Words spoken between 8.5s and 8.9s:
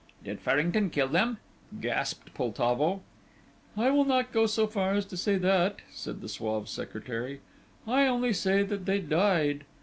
that